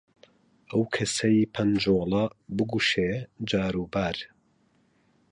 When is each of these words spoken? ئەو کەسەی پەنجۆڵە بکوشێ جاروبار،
ئەو 0.69 0.83
کەسەی 0.95 1.49
پەنجۆڵە 1.53 2.23
بکوشێ 2.55 3.11
جاروبار، 3.49 4.17